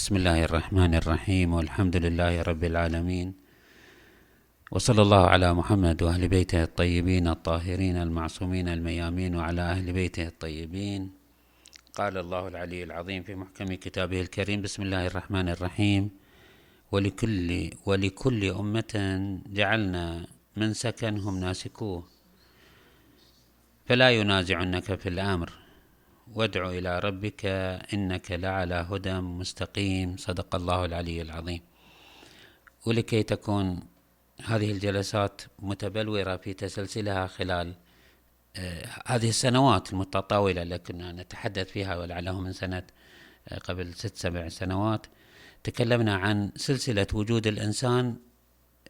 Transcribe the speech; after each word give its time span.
بسم 0.00 0.16
الله 0.16 0.44
الرحمن 0.48 0.94
الرحيم 0.94 1.48
والحمد 1.52 1.96
لله 1.96 2.42
رب 2.42 2.64
العالمين. 2.64 3.28
وصلى 4.72 5.02
الله 5.02 5.24
على 5.26 5.48
محمد 5.54 6.02
واهل 6.02 6.28
بيته 6.28 6.62
الطيبين 6.62 7.28
الطاهرين 7.28 7.96
المعصومين 7.96 8.68
الميامين 8.68 9.36
وعلى 9.36 9.60
أهل 9.60 9.92
بيته 9.92 10.26
الطيبين. 10.32 11.10
قال 11.94 12.16
الله 12.16 12.48
العلي 12.48 12.82
العظيم 12.82 13.22
في 13.22 13.34
محكم 13.34 13.68
كتابه 13.74 14.20
الكريم 14.20 14.62
بسم 14.64 14.88
الله 14.88 15.06
الرحمن 15.06 15.48
الرحيم. 15.48 16.10
ولكل 16.92 17.70
ولكل 17.86 18.42
أمة 18.50 18.94
جعلنا 19.52 20.26
من 20.56 20.72
سكنهم 20.72 21.34
ناسكوه. 21.44 22.04
فلا 23.86 24.10
ينازعنك 24.10 24.94
في 24.94 25.08
الأمر. 25.08 25.59
وادع 26.34 26.70
إلى 26.70 26.98
ربك 26.98 27.46
إنك 27.94 28.32
لعلى 28.32 28.86
هدى 28.90 29.14
مستقيم. 29.20 30.16
صدق 30.16 30.54
الله 30.54 30.84
العلي 30.84 31.22
العظيم. 31.22 31.60
ولكي 32.86 33.22
تكون 33.22 33.80
هذه 34.44 34.72
الجلسات 34.72 35.42
متبلورة 35.58 36.36
في 36.36 36.54
تسلسلها 36.54 37.26
خلال 37.26 37.74
آه، 38.56 38.86
هذه 39.06 39.28
السنوات 39.28 39.92
المتطاولة 39.92 40.62
التي 40.62 40.92
كنا 40.92 41.12
نتحدث 41.12 41.70
فيها 41.70 41.96
ولعله 41.96 42.40
من 42.40 42.52
سنة 42.52 42.82
آه، 43.48 43.58
قبل 43.58 43.94
ست 43.94 44.16
سبع 44.16 44.48
سنوات 44.48 45.06
تكلمنا 45.62 46.14
عن 46.14 46.52
سلسلة 46.56 47.06
وجود 47.14 47.46
الإنسان 47.46 48.16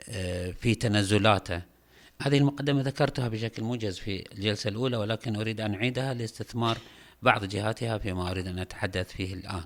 آه، 0.08 0.50
في 0.50 0.74
تنزلاته. 0.74 1.62
هذه 2.22 2.38
المقدمة 2.38 2.82
ذكرتها 2.82 3.28
بشكل 3.28 3.62
موجز 3.62 3.98
في 3.98 4.24
الجلسة 4.32 4.70
الأولى 4.70 4.96
ولكن 4.96 5.36
أريد 5.36 5.60
أن 5.60 5.74
أعيدها 5.74 6.14
لاستثمار 6.14 6.78
بعض 7.22 7.44
جهاتها 7.44 7.98
فيما 7.98 8.30
أريد 8.30 8.46
أن 8.46 8.58
أتحدث 8.58 9.12
فيه 9.12 9.34
الآن. 9.34 9.64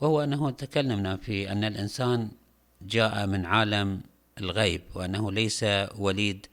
وهو 0.00 0.24
أنه 0.24 0.50
تكلمنا 0.50 1.16
في 1.16 1.52
أن 1.52 1.64
الإنسان 1.64 2.30
جاء 2.82 3.26
من 3.26 3.46
عالم 3.46 4.00
الغيب 4.40 4.82
وأنه 4.94 5.32
ليس 5.32 5.64
وليد 5.96 6.46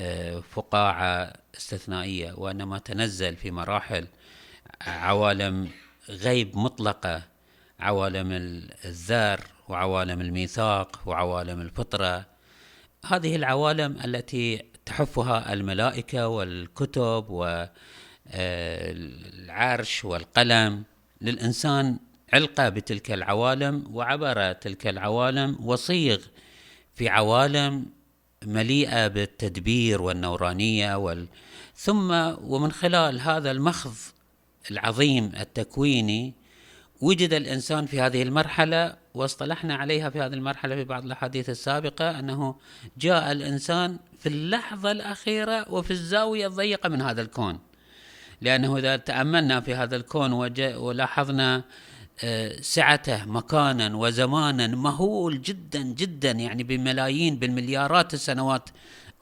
آه، 0.00 0.40
فقاعة 0.40 1.32
استثنائية 1.56 2.32
وإنما 2.32 2.78
تنزل 2.78 3.36
في 3.36 3.50
مراحل 3.50 4.06
عوالم 4.86 5.68
غيب 6.08 6.56
مطلقة 6.56 7.22
عوالم 7.80 8.28
الذر 8.84 9.40
وعوالم 9.68 10.20
الميثاق 10.20 11.00
وعوالم 11.06 11.60
الفطرة. 11.60 12.26
هذه 13.06 13.36
العوالم 13.36 13.96
التي 14.04 14.62
تحفها 14.86 15.52
الملائكة 15.52 16.28
والكتب 16.28 17.26
والعرش 18.26 20.04
والقلم 20.04 20.82
للإنسان 21.20 21.98
علقة 22.32 22.68
بتلك 22.68 23.10
العوالم 23.10 23.84
وعبر 23.92 24.52
تلك 24.52 24.86
العوالم 24.86 25.56
وصيغ 25.60 26.18
في 26.94 27.08
عوالم 27.08 27.86
مليئة 28.46 29.08
بالتدبير 29.08 30.02
والنورانية 30.02 30.96
وال... 30.96 31.26
ثم 31.76 32.10
ومن 32.44 32.72
خلال 32.72 33.20
هذا 33.20 33.50
المخض 33.50 33.94
العظيم 34.70 35.32
التكويني 35.40 36.34
وجد 37.00 37.32
الإنسان 37.32 37.86
في 37.86 38.00
هذه 38.00 38.22
المرحلة 38.22 38.96
واصطلحنا 39.14 39.74
عليها 39.74 40.10
في 40.10 40.20
هذه 40.20 40.32
المرحلة 40.32 40.74
في 40.74 40.84
بعض 40.84 41.04
الأحاديث 41.04 41.50
السابقة 41.50 42.18
أنه 42.18 42.54
جاء 42.98 43.32
الإنسان 43.32 43.98
في 44.18 44.28
اللحظة 44.28 44.90
الأخيرة 44.90 45.70
وفي 45.70 45.90
الزاوية 45.90 46.46
الضيقة 46.46 46.88
من 46.88 47.00
هذا 47.00 47.22
الكون. 47.22 47.58
لأنه 48.42 48.78
إذا 48.78 48.96
تأملنا 48.96 49.60
في 49.60 49.74
هذا 49.74 49.96
الكون 49.96 50.32
ولاحظنا 50.58 51.64
آه، 52.24 52.60
سعته 52.60 53.24
مكانا 53.24 53.96
وزمانا 53.96 54.66
مهول 54.66 55.42
جدا 55.42 55.82
جدا 55.82 56.30
يعني 56.30 56.62
بملايين 56.62 57.36
بالمليارات 57.36 58.14
السنوات 58.14 58.68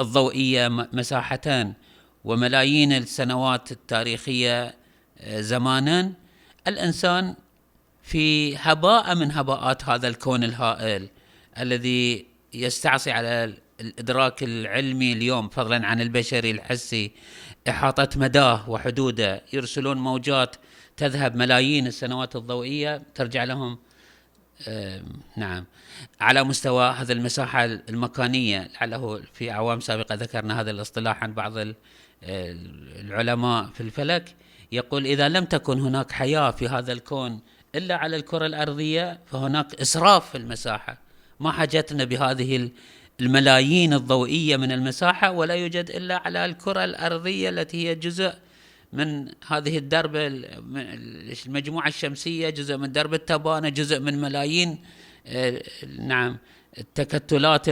الضوئية 0.00 0.68
مساحتان 0.68 1.72
وملايين 2.24 2.92
السنوات 2.92 3.72
التاريخية 3.72 4.74
آه، 5.18 5.40
زمانا. 5.40 6.12
الإنسان 6.66 7.34
في 8.02 8.56
هباء 8.56 9.14
من 9.14 9.32
هباءات 9.32 9.84
هذا 9.84 10.08
الكون 10.08 10.44
الهائل 10.44 11.08
الذي 11.58 12.26
يستعصي 12.54 13.10
على 13.10 13.54
الإدراك 13.80 14.42
العلمي 14.42 15.12
اليوم 15.12 15.48
فضلا 15.48 15.86
عن 15.86 16.00
البشري 16.00 16.50
الحسي 16.50 17.12
إحاطة 17.68 18.08
مداه 18.16 18.70
وحدوده. 18.70 19.42
يرسلون 19.52 19.96
موجات 19.96 20.56
تذهب 20.96 21.36
ملايين 21.36 21.86
السنوات 21.86 22.36
الضوئية 22.36 23.02
ترجع 23.14 23.44
لهم 23.44 23.78
نعم 25.36 25.64
على 26.20 26.44
مستوى 26.44 26.90
هذه 26.90 27.12
المساحة 27.12 27.64
المكانية. 27.64 28.70
لعله 28.74 29.22
في 29.32 29.50
أعوام 29.50 29.80
سابقة 29.80 30.14
ذكرنا 30.14 30.60
هذا 30.60 30.70
الاصطلاح 30.70 31.22
عن 31.22 31.34
بعض 31.34 31.52
العلماء 32.22 33.66
في 33.74 33.80
الفلك. 33.80 34.34
يقول 34.72 35.06
إذا 35.06 35.28
لم 35.28 35.44
تكن 35.44 35.80
هناك 35.80 36.12
حياة 36.12 36.50
في 36.50 36.68
هذا 36.68 36.92
الكون 36.92 37.40
إلا 37.74 37.96
على 37.96 38.16
الكرة 38.16 38.46
الأرضية 38.46 39.20
فهناك 39.26 39.74
إسراف 39.74 40.30
في 40.30 40.38
المساحة. 40.38 40.98
ما 41.40 41.52
حاجتنا 41.52 42.04
بهذه 42.04 42.70
الملايين 43.20 43.94
الضوئية 43.94 44.56
من 44.56 44.72
المساحة 44.72 45.30
ولا 45.30 45.54
يوجد 45.54 45.90
إلا 45.90 46.16
على 46.16 46.44
الكرة 46.44 46.84
الأرضية 46.84 47.48
التي 47.48 47.88
هي 47.88 47.94
جزء 47.94 48.32
من 48.92 49.28
هذه 49.46 49.78
الدرب 49.78 50.16
المجموعة 51.46 51.88
الشمسية 51.88 52.50
جزء 52.50 52.76
من 52.76 52.92
درب 52.92 53.14
التبانة 53.14 53.68
جزء 53.68 54.00
من 54.00 54.20
ملايين 54.20 54.78
آه، 55.26 55.62
نعم 55.98 56.38
التكتلات 56.78 57.68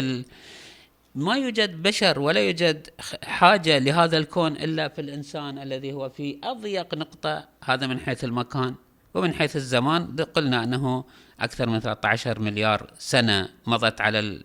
ما 1.14 1.36
يوجد 1.36 1.82
بشر 1.82 2.20
ولا 2.20 2.40
يوجد 2.40 2.88
حاجة 3.22 3.78
لهذا 3.78 4.18
الكون 4.18 4.52
إلا 4.52 4.88
في 4.88 5.00
الإنسان 5.00 5.58
الذي 5.58 5.92
هو 5.92 6.08
في 6.08 6.38
أضيق 6.44 6.94
نقطة. 6.94 7.48
هذا 7.64 7.86
من 7.86 8.00
حيث 8.00 8.24
المكان 8.24 8.74
ومن 9.14 9.34
حيث 9.34 9.56
الزمان. 9.56 10.16
قلنا 10.16 10.64
أنه 10.64 11.04
أكثر 11.40 11.68
من 11.68 11.80
13 11.80 12.38
مليار 12.38 12.90
سنة 12.98 13.48
مضت 13.66 14.00
على 14.00 14.42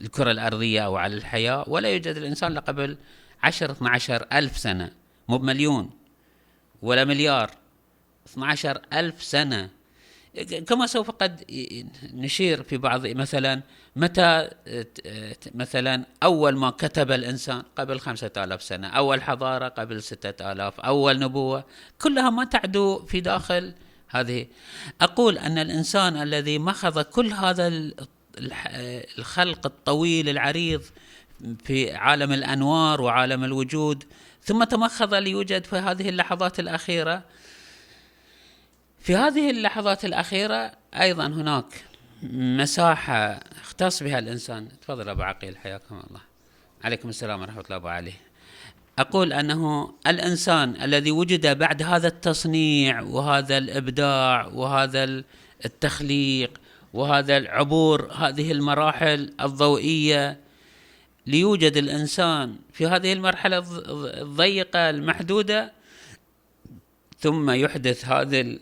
الكرة 0.00 0.30
الأرضية 0.30 0.80
أو 0.80 0.96
على 0.96 1.16
الحياة 1.16 1.64
ولا 1.66 1.88
يوجد 1.88 2.16
الإنسان 2.16 2.58
قبل 2.58 2.96
10 3.42 3.72
12 3.72 4.26
ألف 4.32 4.58
سنة. 4.58 4.90
مو 5.28 5.38
بمليون 5.38 5.90
ولا 6.82 7.04
مليار 7.04 7.50
12 8.26 8.80
ألف 8.92 9.22
سنة. 9.22 9.70
كما 10.66 10.86
سوف 10.86 11.10
قد 11.10 11.44
نشير 12.14 12.62
في 12.62 12.76
بعض 12.76 13.06
مثلا 13.06 13.62
متى 13.96 14.50
مثلا 15.54 16.04
أول 16.22 16.56
ما 16.56 16.70
كتب 16.70 17.12
الإنسان 17.12 17.62
قبل 17.76 18.00
خمسة 18.00 18.30
آلاف 18.36 18.62
سنة. 18.62 18.88
أول 18.88 19.22
حضارة 19.22 19.68
قبل 19.68 20.02
ستة 20.02 20.52
آلاف. 20.52 20.80
أول 20.80 21.18
نبوة. 21.18 21.64
كلها 22.02 22.30
ما 22.30 22.44
تعدو 22.44 22.98
في 22.98 23.20
داخل 23.20 23.74
هذه. 24.08 24.46
أقول 25.00 25.38
أن 25.38 25.58
الإنسان 25.58 26.22
الذي 26.22 26.58
مخض 26.58 27.00
كل 27.00 27.32
هذا 27.32 27.90
الخلق 29.18 29.66
الطويل 29.66 30.28
العريض 30.28 30.82
في 31.64 31.92
عالم 31.92 32.32
الأنوار 32.32 33.00
وعالم 33.00 33.44
الوجود 33.44 34.04
ثم 34.42 34.64
تمخض 34.64 35.14
ليوجد 35.14 35.64
في 35.64 35.76
هذه 35.76 36.08
اللحظات 36.08 36.60
الأخيرة. 36.60 37.22
في 39.00 39.16
هذه 39.16 39.50
اللحظات 39.50 40.04
الأخيرة 40.04 40.72
أيضا 40.94 41.26
هناك 41.26 41.84
مساحة 42.32 43.40
اختص 43.62 44.02
بها 44.02 44.18
الإنسان. 44.18 44.68
تفضل 44.82 45.08
أبو 45.08 45.22
عقيل 45.22 45.56
حياكم 45.56 46.02
الله. 46.10 46.20
عليكم 46.84 47.08
السلام 47.08 47.40
ورحمة 47.40 47.60
الله 47.60 47.76
أبو 47.76 47.88
علي. 47.88 48.12
أقول 48.98 49.32
أنه 49.32 49.94
الإنسان 50.06 50.82
الذي 50.82 51.10
وجد 51.10 51.58
بعد 51.58 51.82
هذا 51.82 52.08
التصنيع 52.08 53.00
وهذا 53.00 53.58
الإبداع 53.58 54.46
وهذا 54.46 55.22
التخليق 55.64 56.60
وهذا 56.94 57.36
العبور 57.36 58.12
هذه 58.12 58.52
المراحل 58.52 59.32
الضوئية 59.40 60.40
ليوجد 61.26 61.76
الإنسان 61.76 62.56
في 62.72 62.86
هذه 62.86 63.12
المرحلة 63.12 63.64
الضيقة 64.22 64.90
المحدودة 64.90 65.72
ثم 67.18 67.50
يحدث 67.50 68.04
هذه 68.04 68.58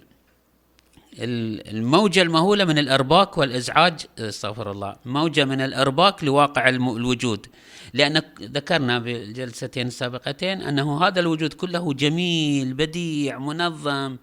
الموجة 1.19 2.23
المهولة 2.23 2.65
من 2.65 2.79
الإرباك 2.79 3.39
والإزعاج 3.39 4.07
استغفر 4.19 4.71
الله 4.71 4.97
موجة 5.05 5.45
من 5.45 5.61
الإرباك 5.61 6.25
لواقع 6.25 6.69
الوجود. 6.69 7.47
لأن 7.95 8.23
ذكرنا 8.43 8.99
بالجلستين 8.99 9.87
السابقتين 9.87 10.63
أنه 10.63 11.07
هذا 11.07 11.21
الوجود 11.21 11.53
كله 11.53 11.95
جميل 11.95 12.75
بديع 12.75 13.39
منظم 13.39 14.17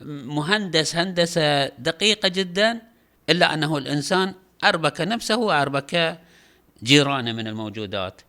مهندس 0.00 0.96
هندسة 0.96 1.66
دقيقة 1.66 2.28
جدا 2.28 2.93
إلا 3.30 3.54
أنه 3.54 3.78
الإنسان 3.78 4.34
أربك 4.64 5.00
نفسه 5.00 5.36
وأربك 5.36 6.20
جيرانه 6.82 7.32
من 7.32 7.46
الموجودات. 7.46 8.20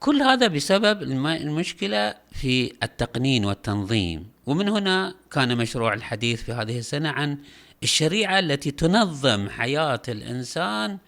كل 0.00 0.22
هذا 0.22 0.46
بسبب 0.46 1.02
المشكلة 1.02 2.14
في 2.32 2.72
التقنين 2.82 3.44
والتنظيم. 3.44 4.26
ومن 4.46 4.68
هنا 4.68 5.14
كان 5.30 5.56
مشروع 5.56 5.94
الحديث 5.94 6.42
في 6.42 6.52
هذه 6.52 6.78
السنة 6.78 7.08
عن 7.08 7.38
الشريعة 7.82 8.38
التي 8.38 8.70
تنظم 8.70 9.48
حياة 9.48 10.02
الإنسان 10.08 10.98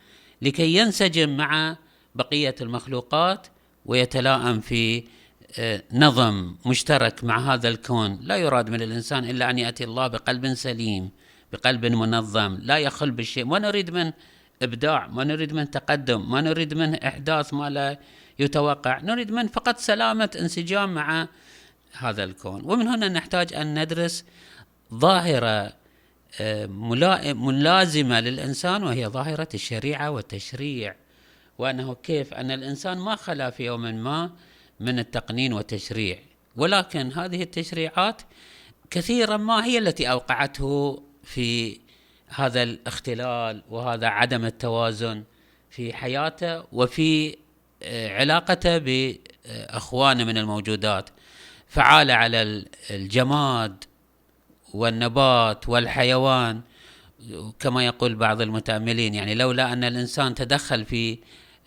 لكي 0.42 0.74
ينسجم 0.76 1.36
مع 1.36 1.76
بقية 2.14 2.54
المخلوقات 2.60 3.46
ويتلائم 3.86 4.60
في 4.60 5.04
آه، 5.58 5.82
نظم 5.92 6.54
مشترك 6.66 7.24
مع 7.24 7.54
هذا 7.54 7.68
الكون. 7.68 8.18
لا 8.22 8.36
يراد 8.36 8.70
من 8.70 8.82
الإنسان 8.82 9.24
إلا 9.24 9.50
أن 9.50 9.58
يأتي 9.58 9.84
الله 9.84 10.06
بقلب 10.06 10.54
سليم. 10.54 11.10
بقلب 11.52 11.86
منظم 11.86 12.58
لا 12.62 12.78
يخل 12.78 13.10
بالشيء 13.10 13.44
ما 13.44 13.58
نريد 13.58 13.90
من 13.90 14.12
إبداع 14.62 15.06
ما 15.06 15.24
نريد 15.24 15.52
من 15.52 15.70
تقدم 15.70 16.30
ما 16.30 16.40
نريد 16.40 16.74
من 16.74 16.94
إحداث 16.94 17.54
ما 17.54 17.70
لا 17.70 17.98
يتوقع. 18.38 19.00
نريد 19.00 19.32
من 19.32 19.46
فقط 19.46 19.78
سلامة 19.78 20.30
انسجام 20.40 20.94
مع 20.94 21.28
هذا 21.92 22.24
الكون. 22.24 22.62
ومن 22.64 22.88
هنا 22.88 23.08
نحتاج 23.08 23.54
أن 23.54 23.82
ندرس 23.82 24.24
ظاهرة 24.94 25.72
آه، 26.40 26.66
ملازمة 27.34 28.20
للإنسان 28.20 28.82
وهي 28.82 29.06
ظاهرة 29.06 29.48
الشريعة 29.54 30.10
والتشريع. 30.10 30.94
وأنه 31.58 31.94
كيف؟ 31.94 32.34
أن 32.34 32.50
الإنسان 32.50 32.98
ما 32.98 33.16
خلا 33.16 33.50
في 33.50 33.64
يوم 33.64 33.80
ما 33.80 34.30
من 34.80 34.98
التقنين 34.98 35.52
والتشريع. 35.52 36.18
ولكن 36.56 37.12
هذه 37.12 37.42
التشريعات 37.42 38.22
كثيرا 38.90 39.36
ما 39.36 39.64
هي 39.64 39.78
التي 39.78 40.10
أوقعته 40.10 41.02
في 41.28 41.80
هذا 42.28 42.62
الاختلال 42.62 43.62
وهذا 43.70 44.06
عدم 44.06 44.44
التوازن 44.44 45.24
في 45.70 45.92
حياته 45.92 46.64
وفي 46.72 47.36
آه، 47.82 48.18
علاقته 48.18 48.78
بأخوانه 48.78 50.24
من 50.24 50.38
الموجودات. 50.38 51.10
فعال 51.66 52.10
على 52.10 52.64
الجماد 52.90 53.84
والنبات 54.74 55.68
والحيوان 55.68 56.60
كما 57.58 57.86
يقول 57.86 58.14
بعض 58.14 58.40
المتأملين. 58.40 59.14
يعني 59.14 59.34
لولا 59.34 59.72
أن 59.72 59.84
الإنسان 59.84 60.34
تدخل 60.34 60.84
في 60.84 61.18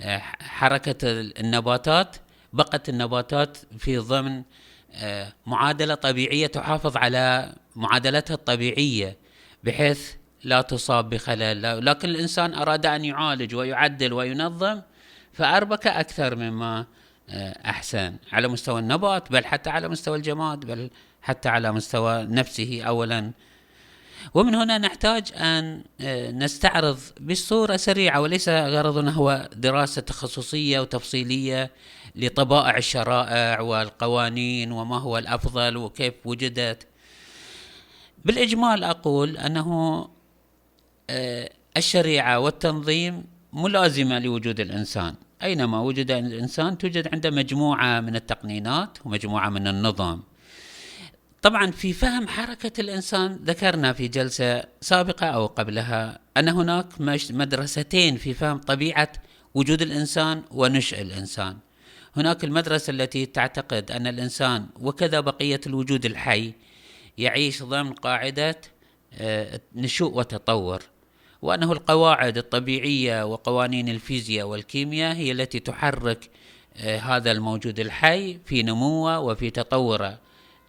آه، 0.02 0.18
حركة 0.40 0.98
النباتات 1.12 2.16
بقت 2.54 2.90
النباتات 2.90 3.58
في 3.78 3.98
ضمن 3.98 4.44
آه، 4.94 5.34
معادلة 5.46 5.96
طبيعية 5.96 6.48
تحافظ 6.48 6.98
على 6.98 7.54
معادلتها 7.76 8.34
الطبيعية. 8.34 9.21
بحيث 9.64 10.14
لا 10.44 10.62
تصاب 10.62 11.10
بخلل. 11.10 11.86
لكن 11.86 12.10
الإنسان 12.10 12.54
أراد 12.54 12.86
أن 12.86 13.06
يعالج 13.06 13.56
ويعدل 13.56 14.14
وينظم 14.14 14.82
فأربك 15.34 15.88
أكثر 15.88 16.36
مما 16.36 16.86
آه، 17.30 17.70
أحسن. 17.70 18.16
على 18.32 18.48
مستوى 18.48 18.80
النبات 18.80 19.32
بل 19.32 19.46
حتى 19.46 19.70
على 19.70 19.88
مستوى 19.88 20.18
الجماد 20.18 20.66
بل 20.66 20.90
حتى 21.22 21.50
على 21.50 21.72
مستوى 21.72 22.24
نفسه 22.24 22.82
اولا. 22.84 23.32
ومن 24.34 24.56
هنا 24.56 24.78
نحتاج 24.78 25.32
أن 25.36 25.84
آه، 26.02 26.32
نستعرض 26.32 27.00
بصورة 27.20 27.78
سريعة 27.78 28.22
وليس 28.22 28.50
غرضنا 28.50 29.12
هو 29.12 29.50
دراسة 29.56 30.02
تخصصية 30.02 30.80
وتفصيلية 30.80 31.72
لطبائع 32.16 32.78
الشرائع 32.78 33.62
والقوانين 33.62 34.72
وما 34.72 34.98
هو 35.00 35.18
الأفضل 35.18 35.78
وكيف 35.78 36.14
وجدت. 36.26 36.88
بالإجمال 38.26 38.84
أقول 38.84 39.38
أنه 39.38 40.08
آه، 41.10 41.50
الشريعة 41.78 42.40
والتنظيم 42.40 43.24
ملازمة 43.54 44.20
لوجود 44.20 44.60
الإنسان. 44.60 45.16
أينما 45.44 45.80
وجد 45.82 46.12
الإنسان 46.12 46.78
توجد 46.78 47.08
عنده 47.14 47.30
مجموعة 47.30 48.00
من 48.02 48.16
التقنينات 48.16 48.98
ومجموعة 49.06 49.50
من 49.50 49.68
النظم 49.68 50.20
طبعا 51.42 51.72
في 51.72 51.94
فهم 51.94 52.28
حركة 52.28 52.82
الإنسان 52.82 53.40
ذكرنا 53.46 53.94
في 53.94 54.08
جلسة 54.08 54.64
سابقة 54.82 55.28
أو 55.28 55.46
قبلها 55.46 56.20
أن 56.38 56.50
هناك 56.50 56.88
مدرستين 57.32 58.18
في 58.18 58.34
فهم 58.34 58.58
طبيعة 58.58 59.12
وجود 59.54 59.82
الإنسان 59.82 60.44
ونشء 60.52 61.02
الإنسان. 61.02 61.58
هناك 62.16 62.44
المدرسة 62.44 62.92
التي 62.92 63.26
تعتقد 63.26 63.92
أن 63.92 64.08
الإنسان 64.08 64.66
وكذا 64.80 65.20
بقية 65.20 65.62
الوجود 65.68 66.06
الحي 66.06 66.54
يعيش 67.18 67.64
ضمن 67.64 67.94
قاعدة 67.94 68.62
آه، 69.14 69.62
نشوء 69.76 70.18
وتطور. 70.18 70.82
وأنه 71.42 71.72
القواعد 71.72 72.38
الطبيعية 72.38 73.26
وقوانين 73.26 73.90
الفيزياء 73.90 74.48
والكيمياء 74.48 75.16
هي 75.16 75.32
التي 75.32 75.60
تحرك 75.60 76.30
آه، 76.78 76.98
هذا 76.98 77.32
الموجود 77.32 77.80
الحي 77.80 78.40
في 78.46 78.64
نموه 78.64 79.20
وفي 79.20 79.50
تطوره. 79.50 80.20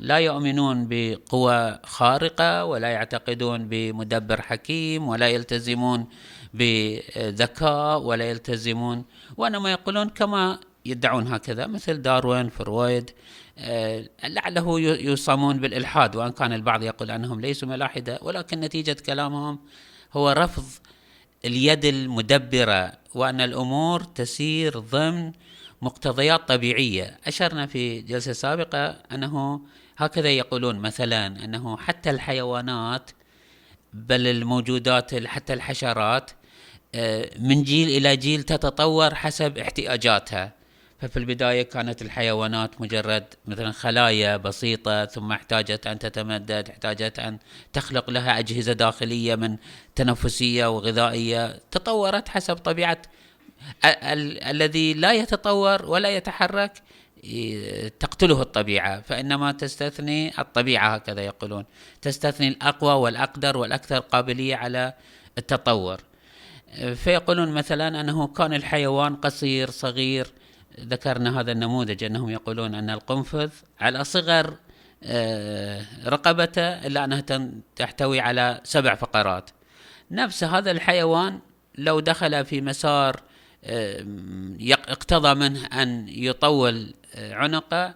لا 0.03 0.19
يؤمنون 0.19 0.87
بقوى 0.91 1.79
خارقة 1.85 2.65
ولا 2.65 2.89
يعتقدون 2.89 3.69
بمدبر 3.69 4.43
حكيم 4.43 5.09
ولا 5.09 5.29
يلتزمون 5.29 6.06
بذكاء 6.55 7.99
ولا 7.99 8.31
يلتزمون 8.31 9.05
وإنما 9.37 9.73
يقولون 9.73 10.09
كما 10.09 10.59
يدعون 10.85 11.27
هكذا 11.27 11.67
مثل 11.67 12.03
داروين 12.03 12.49
فرويد 12.49 13.11
لعله 14.25 14.81
يصامون 14.81 15.59
بالإلحاد 15.59 16.17
وإن 16.17 16.33
كان 16.33 16.53
البعض 16.53 16.83
يقول 16.83 17.11
أنهم 17.11 17.41
ليسوا 17.41 17.69
ملاحدة 17.69 18.19
ولكن 18.23 18.61
نتيجة 18.61 18.97
كلامهم 19.07 19.59
هو 20.13 20.31
رفض 20.31 20.65
اليد 21.45 21.85
المدبرة 21.85 22.93
وأن 23.15 23.41
الأمور 23.41 24.03
تسير 24.05 24.79
ضمن 24.79 25.33
مقتضيات 25.83 26.49
طبيعية. 26.49 27.19
أشرنا 27.27 27.67
في 27.67 28.01
جلسة 28.01 28.33
سابقة 28.33 28.87
أنه 29.13 29.61
هكذا 29.97 30.31
يقولون 30.31 30.77
مثلا 30.79 31.45
أنه 31.45 31.77
حتى 31.77 32.11
الحيوانات 32.11 33.11
بل 33.93 34.27
الموجودات 34.27 35.27
حتى 35.27 35.53
الحشرات 35.53 36.31
آه، 36.95 37.31
من 37.39 37.63
جيل 37.63 37.89
إلى 37.89 38.17
جيل 38.17 38.43
تتطور 38.43 39.15
حسب 39.15 39.59
احتياجاتها. 39.59 40.53
ففي 41.03 41.17
البداية 41.17 41.63
كانت 41.63 42.03
الحيوانات 42.03 42.81
مجرد 42.81 43.25
مثلا 43.47 43.73
خلايا 43.73 44.37
بسيطة 44.37 45.05
ثم 45.05 45.33
احتاجت 45.33 45.87
أن 45.87 45.99
تتمدد 45.99 46.69
احتاجت 46.69 47.19
أن 47.19 47.39
تخلق 47.73 48.11
لها 48.11 48.39
أجهزة 48.39 48.73
داخلية 48.73 49.35
من 49.35 49.57
تنفسية 49.95 50.67
وغذائية 50.67 51.61
تطورت 51.71 52.29
حسب 52.29 52.57
طبيعة 52.57 53.03
ال 53.85 54.43
الذي 54.43 54.95
لا 54.95 55.13
يتطور 55.13 55.87
ولا 55.87 56.17
يتحرك 56.17 56.73
تقتله 58.01 58.43
الطبيعة. 58.43 59.01
فإنما 59.01 59.53
تستثني 59.53 60.39
الطبيعة 60.39 60.95
هكذا 60.95 61.21
يقولون. 61.21 61.65
تستثني 62.03 62.49
الأقوى 62.49 62.93
والأقدر 62.93 63.57
والأكثر 63.57 63.99
قابلية 63.99 64.57
على 64.57 64.95
التطور. 65.39 66.01
فيقولون 66.94 67.49
مثلا 67.49 68.01
أنه 68.01 68.27
كان 68.27 68.55
الحيوان 68.55 69.17
قصير 69.17 69.71
صغير 69.71 70.27
ذكرنا 70.81 71.41
هذا 71.41 71.52
النموذج 71.52 72.05
أنهم 72.05 72.31
يقولون 72.31 72.74
أن 72.74 72.91
القنفذ 72.91 73.50
على 73.81 74.05
صغر 74.05 74.56
آه، 75.05 75.82
رقبته 76.06 76.86
إلا 76.86 77.05
أنها 77.05 77.24
تحتوي 77.76 78.20
على 78.20 78.60
سبع 78.64 78.94
فقرات. 78.94 79.50
نفس 80.10 80.44
هذا 80.44 80.70
الحيوان 80.70 81.41
لو 81.79 82.00
دخل 82.00 82.44
في 82.44 82.60
مسار 82.60 83.20
اقتضى 84.88 85.34
منه 85.34 85.67
أن 85.67 86.08
يطول 86.08 86.94
آه، 87.14 87.34
عنقه 87.34 87.94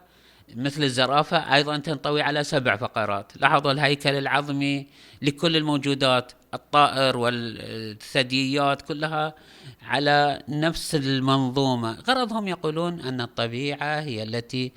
مثل 0.54 0.82
الزرافة 0.82 1.54
أيضا 1.54 1.76
تنطوي 1.76 2.22
على 2.22 2.44
سبع 2.44 2.76
فقرات. 2.76 3.32
لاحظوا 3.36 3.72
الهيكل 3.72 4.14
العظمي 4.14 4.86
لكل 5.22 5.56
الموجودات. 5.56 6.32
الطائر 6.56 7.16
والثدييات 7.16 8.82
كلها 8.82 9.34
على 9.82 10.42
نفس 10.48 10.94
المنظومة. 10.94 11.98
غرضهم 12.08 12.48
يقولون 12.48 13.00
أن 13.00 13.20
الطبيعة 13.20 14.00
هي 14.00 14.22
التي 14.22 14.72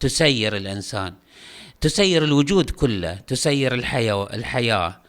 تسير 0.00 0.56
الإنسان 0.56 1.14
تسير 1.80 2.24
الوجود 2.24 2.70
كله 2.70 3.14
تسير 3.14 3.74
الحياة, 3.74 4.34
الحياة. 4.34 5.00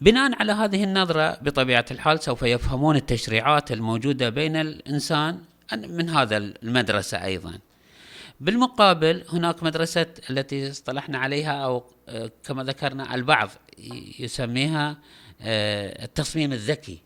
بناء 0.00 0.40
على 0.40 0.52
هذه 0.52 0.84
النظرة 0.84 1.38
بطبيعة 1.42 1.84
الحال 1.90 2.22
سوف 2.22 2.42
يفهمون 2.42 2.96
التشريعات 2.96 3.72
الموجودة 3.72 4.28
بين 4.28 4.56
الإنسان 4.56 5.38
من 5.72 6.10
هذا 6.10 6.36
المدرسة 6.36 7.24
أيضا. 7.24 7.58
بالمقابل 8.40 9.24
هناك 9.32 9.62
مدرسة 9.62 10.06
التي 10.30 10.70
اصطلحنا 10.70 11.18
عليها 11.18 11.52
أو 11.64 11.84
آه، 12.08 12.30
كما 12.44 12.64
ذكرنا 12.64 13.14
البعض 13.14 13.48
يسميها 14.18 14.96
التصميم 15.40 16.52
الذكي. 16.52 17.02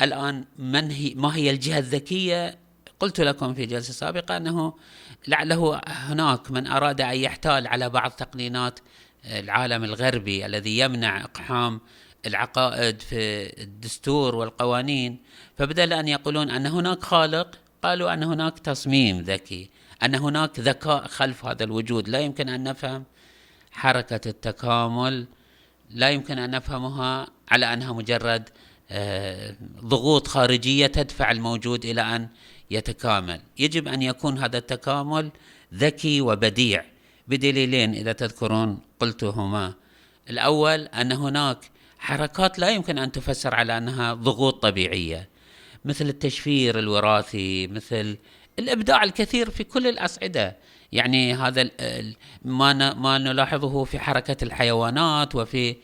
الآن 0.00 0.44
من 0.58 0.90
هي 0.90 1.14
ما 1.14 1.36
هي 1.36 1.50
الجهة 1.50 1.78
الذكية؟ 1.78 2.58
قلت 3.00 3.20
لكم 3.20 3.54
في 3.54 3.66
جلسة 3.66 3.92
سابقة 3.92 4.36
أنه 4.36 4.74
لعله 5.28 5.80
هناك 5.86 6.50
من 6.50 6.66
أراد 6.66 7.00
أن 7.00 7.16
يحتال 7.16 7.66
على 7.66 7.90
بعض 7.90 8.10
تقنينات 8.10 8.80
العالم 9.24 9.84
الغربي 9.84 10.46
الذي 10.46 10.78
يمنع 10.78 11.24
إقحام 11.24 11.80
العقائد 12.26 13.02
في 13.02 13.52
الدستور 13.62 14.34
والقوانين. 14.34 15.18
فبدل 15.56 15.92
أن 15.92 16.08
يقولون 16.08 16.50
أن 16.50 16.66
هناك 16.66 17.02
خالق 17.02 17.58
قالوا 17.82 18.14
أن 18.14 18.22
هناك 18.22 18.58
تصميم 18.58 19.20
ذكي 19.20 19.70
أن 20.02 20.14
هناك 20.14 20.60
ذكاء 20.60 21.06
خلف 21.06 21.44
هذا 21.44 21.64
الوجود. 21.64 22.08
لا 22.08 22.18
يمكن 22.18 22.48
أن 22.48 22.62
نفهم 22.62 23.04
حركة 23.72 24.28
التكامل 24.28 25.26
لا 25.90 26.10
يمكن 26.10 26.38
أن 26.38 26.50
نفهمها 26.50 27.28
على 27.50 27.72
أنها 27.72 27.92
مجرد 27.92 28.48
آه، 28.90 29.54
ضغوط 29.80 30.26
خارجية 30.26 30.86
تدفع 30.86 31.30
الموجود 31.30 31.84
إلى 31.84 32.00
أن 32.00 32.28
يتكامل. 32.70 33.40
يجب 33.58 33.88
أن 33.88 34.02
يكون 34.02 34.38
هذا 34.38 34.58
التكامل 34.58 35.30
ذكي 35.74 36.20
وبديع. 36.20 36.84
بدليلين 37.28 37.94
إذا 37.94 38.12
تذكرون 38.12 38.80
قلتهما. 39.00 39.74
الأول 40.30 40.80
أن 40.80 41.12
هناك 41.12 41.58
حركات 41.98 42.58
لا 42.58 42.70
يمكن 42.70 42.98
أن 42.98 43.12
تفسر 43.12 43.54
على 43.54 43.78
أنها 43.78 44.14
ضغوط 44.14 44.62
طبيعية 44.62 45.28
مثل 45.84 46.08
التشفير 46.08 46.78
الوراثي 46.78 47.66
مثل 47.66 48.18
الإبداع 48.58 49.04
الكثير 49.04 49.50
في 49.50 49.64
كل 49.64 49.86
الاصعده 49.86 50.56
يعني 50.92 51.34
هذا 51.34 51.70
ما 52.44 52.94
ما 52.94 53.18
نلاحظه 53.18 53.84
في 53.84 53.98
حركة 53.98 54.44
الحيوانات 54.44 55.34
وفي 55.34 55.76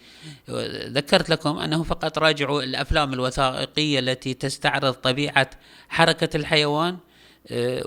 ذكرت 0.88 1.30
لكم 1.30 1.58
أنه 1.58 1.82
فقط 1.82 2.18
راجعوا 2.18 2.62
الأفلام 2.62 3.12
الوثائقية 3.12 3.98
التي 3.98 4.34
تستعرض 4.34 4.92
طبيعة 4.92 5.50
حركة 5.88 6.36
الحيوان 6.36 6.96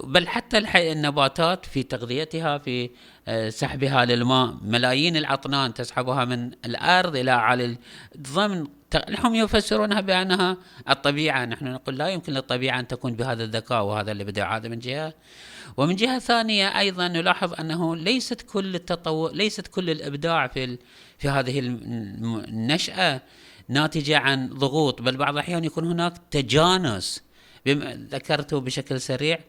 بل 0.03 0.27
حتى 0.27 0.57
النباتات 0.91 1.65
في 1.65 1.83
تغذيتها 1.83 2.57
في 2.57 2.89
سحبها 3.49 4.05
للماء. 4.05 4.57
ملايين 4.61 5.17
العطنان 5.17 5.73
تسحبها 5.73 6.25
من 6.25 6.51
الأرض 6.65 7.15
إلى 7.15 7.31
اعالي 7.31 7.77
ضمن 8.17 8.67
هم 8.95 9.35
يفسرونها 9.35 10.01
بأنها 10.01 10.57
الطبيعة. 10.89 11.45
نحن 11.45 11.65
نقول 11.65 11.97
لا 11.97 12.07
يمكن 12.07 12.33
للطبيعة 12.33 12.79
أن 12.79 12.87
تكون 12.87 13.13
بهذا 13.13 13.43
الذكاء 13.43 13.83
وهذا 13.83 14.11
الابداع 14.11 14.57
هذا 14.57 14.69
من 14.69 14.79
جهة. 14.79 15.13
ومن 15.77 15.95
جهة 15.95 16.19
ثانية 16.19 16.79
أيضا 16.79 17.07
نلاحظ 17.07 17.53
أنه 17.59 17.95
ليست 17.95 18.41
كل 18.41 18.75
التطور 18.75 19.31
ليست 19.31 19.67
كل 19.67 19.89
الإبداع 19.89 20.47
في 20.47 20.77
في 21.17 21.29
هذه 21.29 21.59
النشأة 21.59 23.21
ناتجة 23.69 24.17
عن 24.17 24.49
ضغوط 24.49 25.01
بل 25.01 25.17
بعض 25.17 25.33
الأحيان 25.33 25.63
يكون 25.63 25.85
هناك 25.85 26.13
تجانس 26.31 27.26
ذكرته 28.11 28.59
بشكل 28.59 29.01
سريع. 29.01 29.39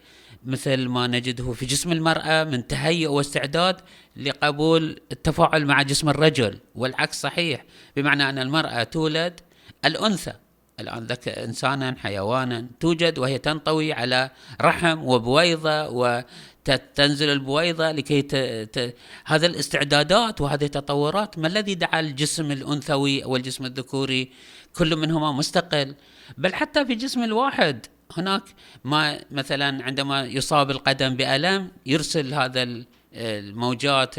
مثل 0.44 0.88
ما 0.88 1.06
نجده 1.06 1.52
في 1.52 1.66
جسم 1.66 1.92
المرأة 1.92 2.44
من 2.44 2.66
تهيؤ 2.66 3.10
واستعداد 3.10 3.76
لقبول 4.16 5.00
التفاعل 5.12 5.66
مع 5.66 5.82
جسم 5.82 6.08
الرجل. 6.08 6.58
والعكس 6.74 7.20
صحيح 7.20 7.64
بمعنى 7.96 8.28
أن 8.28 8.38
المرأة 8.38 8.82
تولد 8.82 9.40
الأنثى. 9.84 10.32
الآن 10.80 11.06
ذك 11.06 11.28
إنسانا 11.28 11.96
حيوانا 11.98 12.66
توجد 12.80 13.18
وهي 13.18 13.38
تنطوي 13.38 13.92
على 13.92 14.30
رحم 14.60 15.04
وبويضة 15.04 15.88
وتنزل 15.88 17.28
البويضة 17.28 17.92
لكي 17.92 18.22
ت... 18.22 18.36
ت... 18.78 18.94
هذا 19.24 19.46
الاستعدادات 19.46 20.40
وهذه 20.40 20.64
التطورات 20.64 21.38
ما 21.38 21.46
الذي 21.48 21.74
دعا 21.74 22.00
الجسم 22.00 22.52
الأنثوي 22.52 23.24
والجسم 23.24 23.64
الذكوري 23.64 24.32
كل 24.76 24.96
منهما 24.96 25.32
مستقل؟ 25.32 25.94
بل 26.38 26.54
حتى 26.54 26.86
في 26.86 26.94
جسم 26.94 27.24
الواحد 27.24 27.86
هناك 28.16 28.42
ما 28.84 29.20
مثلا 29.30 29.84
عندما 29.84 30.26
يصاب 30.26 30.70
القدم 30.70 31.16
بألم 31.16 31.70
يرسل 31.86 32.34
هذا 32.34 32.84
الموجات 33.14 34.14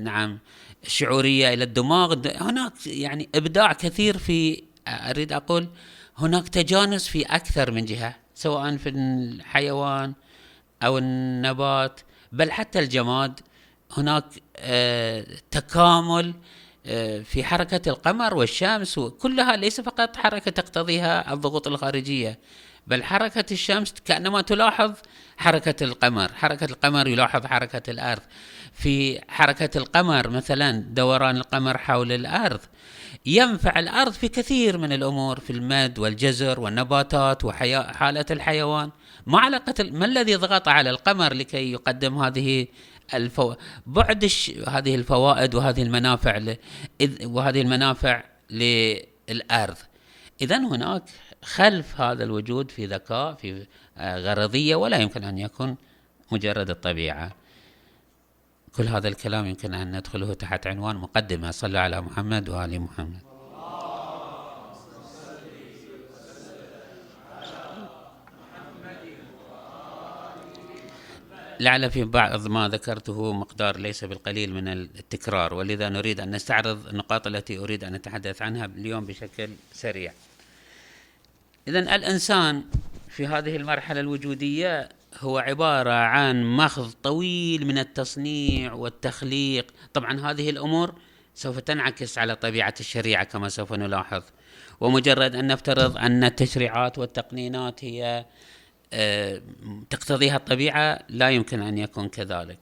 نعم 0.00 0.38
الشعورية 0.84 1.54
إلى 1.54 1.64
الدماغ. 1.64 2.14
هناك 2.40 2.86
يعني 2.86 3.28
إبداع 3.34 3.72
كثير 3.72 4.18
في 4.18 4.62
أريد 4.88 5.32
أقول 5.32 5.68
هناك 6.18 6.48
تجانس 6.48 7.08
في 7.08 7.22
أكثر 7.22 7.70
من 7.70 7.84
جهة 7.84 8.16
سواء 8.34 8.76
في 8.76 8.88
الحيوان 8.88 10.14
أو 10.82 10.98
النبات 10.98 12.00
بل 12.32 12.50
حتى 12.52 12.78
الجماد. 12.78 13.40
هناك 13.96 14.24
آه، 14.56 15.26
تكامل 15.50 16.34
في 17.24 17.44
حركة 17.44 17.88
القمر 17.88 18.34
والشمس 18.34 18.98
كلها 18.98 19.56
ليس 19.56 19.80
فقط 19.80 20.16
حركة 20.16 20.50
تقتضيها 20.50 21.32
الضغوط 21.32 21.66
الخارجية 21.66 22.38
بل 22.86 23.04
حركة 23.04 23.44
الشمس 23.52 23.94
كأنما 24.04 24.42
تلاحظ 24.42 24.92
حركة 25.36 25.84
القمر. 25.84 26.32
حركة 26.32 26.64
القمر 26.64 27.08
يلاحظ 27.08 27.46
حركة 27.46 27.90
الأرض. 27.90 28.22
في 28.72 29.20
حركة 29.28 29.78
القمر 29.78 30.28
مثلا 30.28 30.72
دوران 30.72 31.36
القمر 31.36 31.78
حول 31.78 32.12
الأرض. 32.12 32.60
ينفع 33.26 33.78
الأرض 33.78 34.12
في 34.12 34.28
كثير 34.28 34.78
من 34.78 34.92
الأمور 34.92 35.40
في 35.40 35.50
المد 35.50 35.98
والجزر 35.98 36.60
والنباتات 36.60 37.44
وحالة 37.44 38.26
الحيوان. 38.30 38.90
ما 39.26 39.38
علاقة 39.38 39.74
ما 39.90 40.04
الذي 40.04 40.34
ضغط 40.34 40.68
على 40.68 40.90
القمر 40.90 41.34
لكي 41.34 41.72
يقدم 41.72 42.18
هذه 42.18 42.66
الفو... 43.14 43.54
بعد 43.86 44.24
الش... 44.24 44.50
هذه 44.68 44.94
الفوائد 44.94 45.54
وهذه 45.54 45.82
المنافع 45.82 46.38
ل... 46.38 46.56
وهذه 47.24 47.60
المنافع 47.60 48.22
للأرض. 48.50 49.76
إذا 50.40 50.56
هناك 50.56 51.02
خلف 51.42 52.00
هذا 52.00 52.24
الوجود 52.24 52.70
في 52.70 52.86
ذكاء 52.86 53.34
في 53.34 53.66
آه، 53.98 54.18
غرضية 54.18 54.76
ولا 54.76 54.96
يمكن 54.96 55.24
أن 55.24 55.38
يكون 55.38 55.76
مجرد 56.32 56.70
الطبيعة. 56.70 57.32
كل 58.76 58.84
هذا 58.84 59.08
الكلام 59.08 59.46
يمكن 59.46 59.74
أن 59.74 59.96
ندخله 59.96 60.34
تحت 60.34 60.66
عنوان 60.66 60.96
مقدمة. 60.96 61.50
صلى 61.50 61.78
على 61.78 62.00
محمد 62.00 62.48
وآل 62.48 62.80
محمد. 62.80 63.33
لعل 71.64 71.90
في 71.90 72.04
بعض 72.04 72.46
ما 72.46 72.68
ذكرته 72.68 73.32
مقدار 73.32 73.76
ليس 73.76 74.04
بالقليل 74.04 74.54
من 74.54 74.68
التكرار 74.68 75.54
ولذا 75.54 75.88
نريد 75.88 76.20
أن 76.20 76.30
نستعرض 76.30 76.86
النقاط 76.88 77.26
التي 77.26 77.58
أريد 77.58 77.84
أن 77.84 77.94
أتحدث 77.94 78.42
عنها 78.42 78.64
اليوم 78.64 79.04
بشكل 79.04 79.48
سريع. 79.72 80.12
إذا 81.68 81.78
الإنسان 81.78 82.64
في 83.08 83.26
هذه 83.26 83.56
المرحلة 83.56 84.00
الوجودية 84.00 84.88
هو 85.18 85.38
عبارة 85.38 85.92
عن 85.92 86.44
مخض 86.56 86.92
طويل 87.02 87.66
من 87.66 87.78
التصنيع 87.78 88.72
والتخليق. 88.72 89.66
طبعا 89.94 90.20
هذه 90.30 90.50
الأمور 90.50 90.94
سوف 91.34 91.58
تنعكس 91.58 92.18
على 92.18 92.36
طبيعة 92.36 92.74
الشريعة 92.80 93.24
كما 93.24 93.48
سوف 93.48 93.72
نلاحظ. 93.72 94.22
ومجرد 94.80 95.34
أن 95.34 95.46
نفترض 95.46 95.96
أن 95.96 96.24
التشريعات 96.24 96.98
والتقنينات 96.98 97.84
هي 97.84 98.24
تقتضيها 99.90 100.36
الطبيعة 100.36 100.98
لا 101.08 101.30
يمكن 101.30 101.62
أن 101.62 101.78
يكون 101.78 102.08
كذلك. 102.08 102.58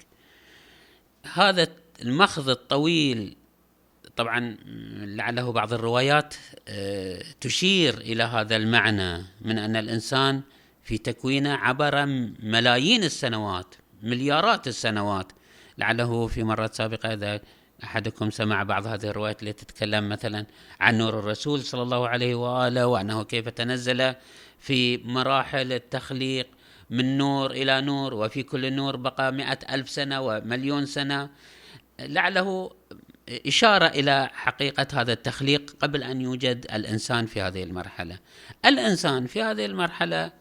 هذا 1.33 1.69
المخض 2.03 2.49
الطويل 2.49 3.37
طبعا 4.17 4.57
لعله 4.97 5.53
بعض 5.53 5.73
الروايات 5.73 6.35
آه، 6.69 7.25
تشير 7.41 7.99
إلى 7.99 8.23
هذا 8.23 8.57
المعنى 8.57 9.25
من 9.41 9.59
أن 9.59 9.77
الإنسان 9.77 10.43
في 10.83 10.99
تكوينه 10.99 11.55
عبر 11.55 12.07
ملايين 12.43 13.05
السنوات 13.05 13.75
مليارات 14.03 14.69
السنوات. 14.69 15.33
لعله 15.79 16.27
في 16.27 16.45
مرات 16.45 16.75
سابقة 16.75 17.13
إذا 17.13 17.41
أحدكم 17.85 18.31
سمع 18.31 18.63
بعض 18.63 18.87
هذه 18.87 19.05
الروايات 19.05 19.43
التي 19.43 19.65
تتكلم 19.65 20.09
مثلا 20.09 20.47
عن 20.81 20.99
نور 20.99 21.19
الرسول 21.19 21.63
صلى 21.63 21.83
الله 21.83 22.09
عليه 22.09 22.35
وآله 22.35 22.87
وأنه 22.87 23.25
كيف 23.25 23.49
تنزل 23.49 24.15
في 24.63 24.97
مراحل 24.97 25.73
التخليق 25.73 26.49
من 26.91 27.19
نور 27.19 27.51
إلى 27.51 27.81
نور 27.81 28.15
وفي 28.15 28.43
كل 28.43 28.73
نور 28.73 28.97
بقى 28.97 29.33
مئة 29.33 29.59
ألف 29.75 29.91
سنة 29.91 30.21
ومليون 30.21 30.87
سنة. 30.87 31.31
لعله 32.01 32.71
إشارة 33.47 33.87
إلى 33.87 34.31
حقيقة 34.33 34.87
هذا 34.93 35.13
التخليق 35.13 35.77
قبل 35.81 36.03
أن 36.03 36.21
يوجد 36.21 36.67
الإنسان 36.73 37.27
في 37.27 37.41
هذه 37.43 37.63
المرحلة. 37.63 38.19
الإنسان 38.65 39.27
في 39.27 39.43
هذه 39.43 39.67
المرحلة 39.67 40.33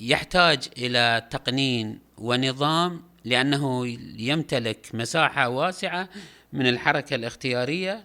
يحتاج 0.00 0.68
إلى 0.78 1.26
تقنين 1.30 1.98
ونظام 2.18 3.02
لأنه 3.24 3.86
يمتلك 4.18 4.86
مساحة 4.94 5.48
واسعة 5.48 6.08
من 6.52 6.66
الحركة 6.66 7.14
الاختيارية 7.14 8.04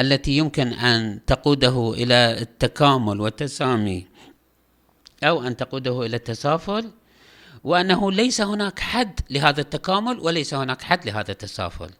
التي 0.00 0.36
يمكن 0.36 0.72
أن 0.72 1.20
تقوده 1.26 1.94
إلى 1.94 2.38
التكامل 2.40 3.20
والتسامي 3.20 4.06
أو 5.24 5.46
أن 5.46 5.56
تقوده 5.56 6.06
إلى 6.06 6.16
التسافل 6.16 6.90
وأنه 7.64 8.12
ليس 8.12 8.40
هناك 8.40 8.78
حد 8.78 9.20
لهذا 9.30 9.60
التكامل 9.60 10.20
وليس 10.20 10.54
هناك 10.54 10.82
حد 10.82 11.06
لهذا 11.06 11.32
التسافل. 11.32 11.90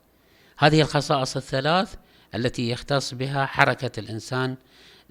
هذه 0.58 0.80
الخصائص 0.80 1.36
الثلاث 1.36 1.94
التي 2.34 2.70
يختص 2.70 3.14
بها 3.14 3.46
حركة 3.46 4.00
الإنسان 4.00 4.56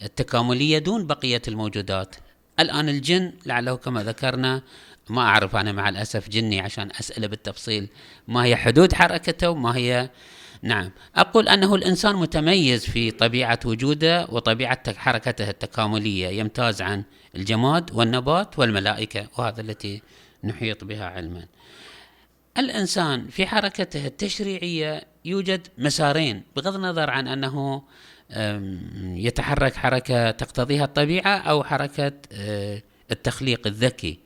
التكاملية 0.04 0.78
دون 0.80 1.08
بقية 1.08 1.42
الموجودات. 1.48 2.16
الآن 2.60 2.90
الجن 2.90 3.34
لعله 3.46 3.76
كما 3.76 4.04
ذكرنا 4.04 4.62
ما 5.10 5.22
أعرف 5.22 5.56
أنا 5.56 5.72
مع 5.72 5.90
الأسف 5.90 6.30
جني 6.30 6.60
عشان 6.62 6.90
أسأله 7.00 7.28
بالتفصيل 7.28 7.88
ما 8.28 8.44
هي 8.44 8.56
حدود 8.56 8.94
حركته 8.94 9.50
وما 9.50 9.76
هي 9.76 10.10
نعم. 10.62 10.92
أقول 11.16 11.48
أنه 11.48 11.76
الإنسان 11.76 12.16
متميز 12.16 12.86
في 12.86 13.12
طبيعة 13.12 13.60
وجوده 13.66 14.28
وطبيعة 14.30 14.94
حركته 14.94 15.50
التكاملية 15.50 16.28
يمتاز 16.28 16.82
عن 16.82 17.04
الجماد 17.36 17.92
والنبات 17.94 18.60
والملائكة 18.60 19.28
وهذا 19.38 19.62
التي 19.62 20.02
نحيط 20.44 20.84
بها 20.84 21.06
علما. 21.06 21.46
الإنسان 22.58 23.28
في 23.28 23.48
حركته 23.48 24.08
التشريعية 24.08 25.04
يوجد 25.26 25.68
مسارين 25.78 26.44
بغض 26.56 26.76
النظر 26.76 27.10
عن 27.10 27.28
أنه 27.28 27.84
يتحرك 29.16 29.76
حركة 29.76 30.32
تقتضيها 30.32 30.86
الطبيعة 30.86 31.38
أو 31.38 31.64
حركة 31.64 32.12
آه، 32.32 32.82
التخليق 33.12 33.68
الذكي. 33.68 34.20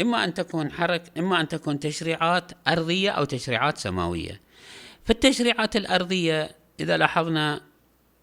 إما 0.00 0.24
أن 0.24 0.34
تكون 0.34 0.72
حرك 0.72 1.02
إما 1.18 1.40
أن 1.40 1.48
تكون 1.48 1.80
تشريعات 1.80 2.52
أرضية 2.68 3.10
أو 3.10 3.24
تشريعات 3.24 3.78
سماوية. 3.78 4.40
في 5.10 5.14
التشريعات 5.14 5.76
الأرضية 5.76 6.50
إذا 6.80 6.96
لاحظنا 6.96 7.60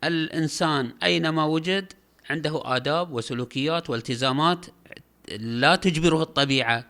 الإنسان 0.03 0.91
أينما 1.03 1.45
وجد 1.45 1.93
عنده 2.29 2.61
آداب 2.65 3.11
وسلوكيات 3.11 3.89
والتزامات 3.89 4.65
لا 5.37 5.75
تجبره 5.75 6.21
الطبيعة. 6.21 6.85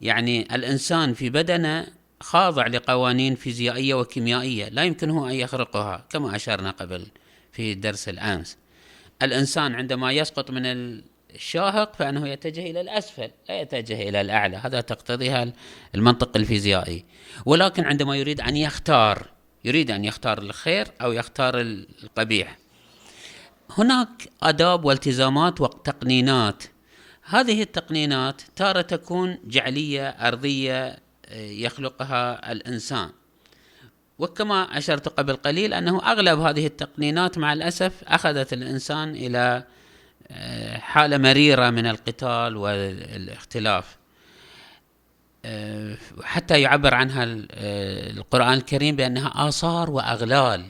يعني 0.00 0.54
الإنسان 0.54 1.14
في 1.14 1.30
بدنه 1.30 1.86
خاضع 2.20 2.66
لقوانين 2.66 3.34
فيزيائية 3.34 3.94
وكيميائية 3.94 4.68
لا 4.68 4.84
يمكنه 4.84 5.30
أن 5.30 5.34
يخرقها 5.34 6.06
كما 6.10 6.36
أشرنا 6.36 6.70
قبل 6.70 7.06
في 7.52 7.74
درس 7.74 8.08
الأمس. 8.08 8.56
الإنسان 9.22 9.74
عندما 9.74 10.12
يسقط 10.12 10.50
من 10.50 10.66
الشاهق 11.34 11.96
فإنه 11.96 12.28
يتجه 12.28 12.70
إلى 12.70 12.80
الأسفل 12.80 13.30
لا 13.48 13.60
يتجه 13.60 14.08
إلى 14.08 14.20
الأعلى 14.20 14.56
هذا 14.56 14.80
تقتضيها 14.80 15.52
المنطق 15.94 16.36
الفيزيائي. 16.36 17.04
ولكن 17.46 17.84
عندما 17.84 18.16
يريد 18.16 18.40
أن 18.40 18.56
يختار 18.56 19.26
يريد 19.64 19.90
أن 19.90 20.04
يختار 20.04 20.38
الخير 20.38 20.88
أو 21.02 21.12
يختار 21.12 21.60
القبيح. 21.60 22.58
هناك 23.70 24.28
آداب 24.42 24.84
والتزامات 24.84 25.60
وتقنينات. 25.60 26.62
هذه 27.22 27.62
التقنينات 27.62 28.42
تارة 28.56 28.80
تكون 28.80 29.38
جعلية 29.44 30.08
أرضية 30.08 30.96
يخلقها 31.34 32.52
الإنسان. 32.52 33.10
وكما 34.18 34.78
أشرت 34.78 35.08
قبل 35.08 35.36
قليل 35.36 35.74
أنه 35.74 36.12
أغلب 36.12 36.40
هذه 36.40 36.66
التقنينات 36.66 37.38
مع 37.38 37.52
الأسف 37.52 37.92
أخذت 38.06 38.52
الإنسان 38.52 39.10
إلى 39.10 39.38
آه، 39.38 39.64
حالة 40.74 41.18
مريرة 41.18 41.70
من 41.70 41.86
القتال 41.86 42.56
والاختلاف. 42.56 43.96
حتى 46.22 46.60
يعبر 46.60 46.94
عنها 46.94 47.24
القرآن 47.24 48.52
الكريم 48.52 48.96
بأنها 48.96 49.32
آثار 49.48 49.90
وأغلال. 49.90 50.64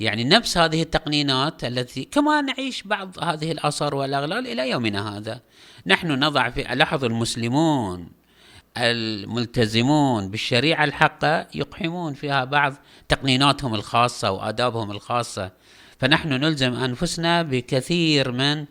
يعني 0.00 0.24
نفس 0.24 0.58
هذه 0.58 0.82
التقنينات 0.82 1.64
التي 1.64 2.04
كما 2.04 2.40
نعيش 2.40 2.82
بعض 2.82 3.18
هذه 3.24 3.52
الآثار 3.52 3.94
والأغلال 3.94 4.46
إلى 4.46 4.70
يومنا 4.70 5.16
هذا. 5.16 5.40
نحن 5.86 6.10
نضع 6.24 6.50
في 6.50 6.62
لاحظوا 6.62 7.08
المسلمون 7.08 8.08
الملتزمون 8.76 10.30
بالشريعة 10.30 10.84
الحقة 10.84 11.46
يقحمون 11.54 12.14
فيها 12.14 12.44
بعض 12.44 12.74
تقنيناتهم 13.08 13.74
الخاصة 13.74 14.30
وآدابهم 14.30 14.90
الخاصة. 14.90 15.50
فنحن 15.98 16.28
نلزم 16.28 16.74
أنفسنا 16.74 17.42
بكثير 17.42 18.32
من 18.32 18.64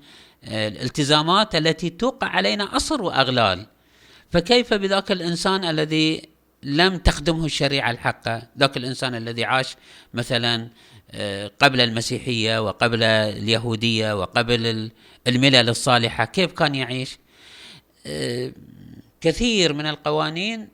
الالتزامات 0.43 1.55
التي 1.55 1.89
توقع 1.89 2.27
علينا 2.27 2.75
أصر 2.75 3.01
وأغلال. 3.01 3.67
فكيف 4.29 4.74
بذاك 4.74 5.12
الإنسان 5.12 5.65
الذي 5.65 6.21
لم 6.63 6.98
تخدمه 6.98 7.45
الشريعة 7.45 7.91
الحقة؟ 7.91 8.48
ذاك 8.60 8.77
الإنسان 8.77 9.15
الذي 9.15 9.43
عاش 9.45 9.75
مثلا 10.13 10.67
آه، 11.12 11.51
قبل 11.60 11.81
المسيحية 11.81 12.67
وقبل 12.67 13.03
اليهودية 13.03 14.19
وقبل 14.19 14.91
الملل 15.27 15.69
الصالحة 15.69 16.25
كيف 16.25 16.51
كان 16.51 16.75
يعيش؟ 16.75 17.17
آه، 18.07 18.51
كثير 19.21 19.74
من 19.74 19.86
القوانين 19.86 20.67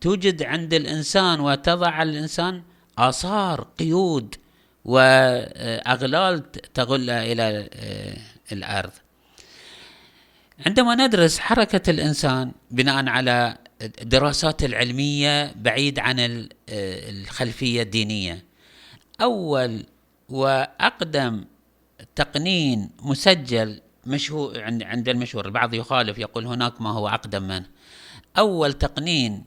توجد 0.00 0.42
عند 0.42 0.74
الإنسان 0.74 1.40
وتضع 1.40 1.90
على 1.90 2.10
الإنسان 2.10 2.62
آثار 2.98 3.66
قيود 3.78 4.34
وأغلال 4.86 6.52
تغل 6.74 7.10
إلى 7.10 7.68
آه، 7.74 8.16
الأرض. 8.52 8.92
عندما 10.66 10.94
ندرس 10.94 11.38
حركة 11.38 11.90
الإنسان 11.90 12.52
بناء 12.70 13.08
على 13.08 13.58
الدراسات 13.82 14.64
العلمية 14.64 15.52
بعيد 15.56 15.98
عن 15.98 16.20
آه، 16.20 16.48
الخلفية 17.10 17.82
الدينية 17.82 18.44
أول 19.20 19.86
وأقدم 20.28 21.44
تقنين 22.16 22.90
مسجل 23.02 23.80
مشهور 24.06 24.62
عند 24.62 25.08
المشهور 25.08 25.46
البعض 25.46 25.74
يخالف 25.74 26.18
يقول 26.18 26.46
هناك 26.46 26.80
ما 26.80 26.90
هو 26.90 27.08
أقدم 27.08 27.42
منه 27.42 27.66
أول 28.38 28.72
تقنين 28.72 29.44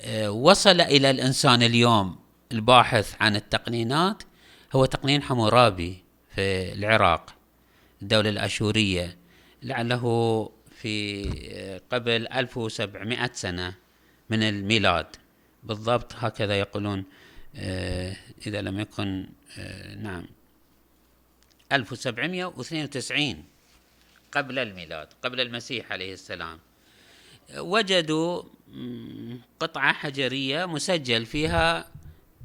آه، 0.00 0.30
وصل 0.30 0.80
إلى 0.80 1.10
الإنسان 1.10 1.62
اليوم 1.62 2.16
الباحث 2.52 3.14
عن 3.20 3.36
التقنينات 3.36 4.22
هو 4.76 4.84
تقنين 4.84 5.22
حمورابي 5.22 6.02
في 6.34 6.72
العراق 6.72 7.34
الدولة 8.02 8.30
الأشورية 8.30 9.16
لعله 9.62 10.50
في 10.80 11.24
آه، 11.52 11.80
قبل 11.92 12.28
1700 12.28 13.30
سنة 13.32 13.74
من 14.30 14.42
الميلاد. 14.42 15.06
بالضبط 15.62 16.12
هكذا 16.16 16.58
يقولون 16.58 17.04
آه، 17.56 18.16
إذا 18.46 18.62
لم 18.62 18.80
يكن 18.80 19.26
نعم 20.02 20.26
1792 21.72 23.44
قبل 24.32 24.58
الميلاد 24.58 25.08
قبل 25.24 25.40
المسيح 25.40 25.92
عليه 25.92 26.12
السلام. 26.12 26.58
وجدوا 27.56 28.42
قطعة 29.60 29.92
حجرية 29.92 30.66
مسجل 30.66 31.26
فيها 31.26 31.88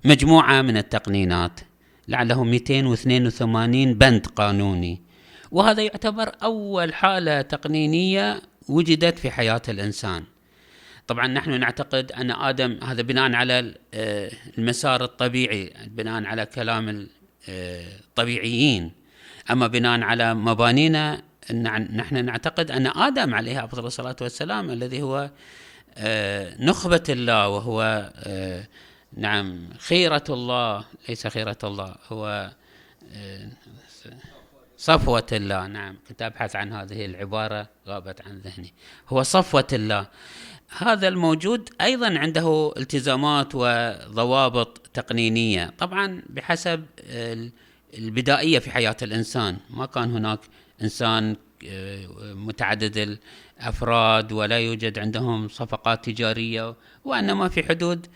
مجموعة 0.06 0.62
من 0.62 0.78
التقنينات. 0.78 1.71
لعله 2.12 2.44
282 2.44 3.94
بند 3.94 4.26
قانوني. 4.28 5.02
وهذا 5.52 5.82
يعتبر 5.84 6.32
أول 6.44 6.94
حالة 6.94 7.42
تقنينية 7.42 8.42
وجدت 8.70 9.20
في 9.20 9.32
حياة 9.32 9.62
الإنسان. 9.70 10.24
طبعا 11.08 11.28
نحن 11.28 11.60
نعتقد 11.60 12.12
أن 12.12 12.32
آدم 12.32 12.80
هذا 12.84 13.02
بناء 13.02 13.34
على 13.34 13.74
آه، 13.94 14.32
المسار 14.58 15.04
الطبيعي 15.04 15.74
بناء 15.88 16.24
على 16.24 16.46
كلام 16.46 17.08
الطبيعيين 17.50 18.92
أما 19.52 19.68
بناء 19.68 20.02
على 20.02 20.34
مبانينا 20.34 21.22
نحن 21.94 22.26
نعتقد 22.26 22.72
أن 22.72 22.88
آدم 22.88 23.34
عليه 23.34 23.64
أفضل 23.64 23.86
الصلاة 23.86 24.16
والسلام 24.22 24.70
الذي 24.70 25.02
هو 25.02 25.30
آه، 25.98 26.56
نخبة 26.60 27.04
الله 27.10 27.48
وهو 27.50 28.12
آه، 28.16 28.64
نعم. 29.14 29.70
خيرة 29.78 30.24
الله 30.30 30.86
ليس 31.10 31.28
خيرة 31.28 31.58
الله. 31.64 31.96
هو 32.10 32.52
آه، 33.14 33.50
صفوة 34.78 35.26
الله. 35.32 35.68
نعم. 35.68 35.98
كنت 36.10 36.22
أبحث 36.22 36.56
عن 36.56 36.74
هذه 36.74 37.06
العبارة 37.06 37.70
غابت 37.88 38.22
عن 38.22 38.40
ذهني. 38.40 38.74
هو 39.10 39.24
صفوة 39.24 39.68
الله. 39.74 40.08
هذا 40.78 41.08
الموجود 41.08 41.70
أيضا 41.82 42.20
عنده 42.20 42.74
التزامات 42.78 43.56
وضوابط 43.56 44.88
تقنينية. 44.94 45.74
طبعا 45.78 46.22
بحسب 46.30 46.86
البدائية 47.94 48.60
في 48.60 48.72
حياة 48.72 48.98
الإنسان. 49.02 49.58
ما 49.70 49.86
كان 49.86 50.12
هناك 50.12 50.40
إنسان 50.82 51.36
آه، 51.68 52.08
متعدد 52.34 53.20
الأفراد 53.60 54.32
ولا 54.32 54.60
يوجد 54.60 55.00
عندهم 55.00 55.48
صفقات 55.48 56.06
تجارية 56.06 56.76
وإنما 57.06 57.50
في 57.50 57.64
حدود 57.64 58.08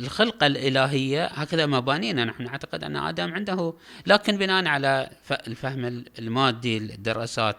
الخلقة 0.00 0.46
الإلهية 0.46 1.24
هكذا 1.24 1.66
مبانينا 1.66 2.24
نحن. 2.24 2.44
نعتقد 2.44 2.84
أن 2.84 2.96
آدم 2.96 3.34
عنده 3.34 3.74
لكن 4.06 4.36
بناء 4.36 4.66
على 4.66 5.10
الفهم 5.46 6.04
المادي 6.18 6.78
للدراسات 6.78 7.56